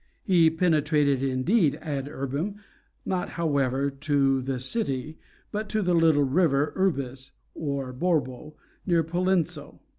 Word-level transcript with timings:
He 0.23 0.49
penetrated 0.49 1.21
indeed 1.21 1.75
ad 1.79 2.07
Urbem, 2.07 2.55
not 3.05 3.29
however 3.37 3.91
"to 3.91 4.41
the 4.41 4.59
City" 4.59 5.19
but 5.51 5.69
to 5.69 5.83
the 5.83 5.93
little 5.93 6.23
river 6.23 6.73
Urbis 6.75 7.33
(or 7.53 7.93
Borbo), 7.93 8.55
near 8.83 9.03
Pollenzo. 9.03 9.79